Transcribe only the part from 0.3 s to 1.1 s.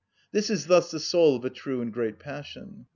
This is thus the